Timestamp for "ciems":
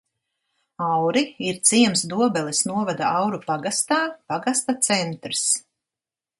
1.71-2.03